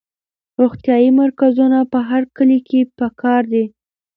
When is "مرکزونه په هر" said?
1.21-2.23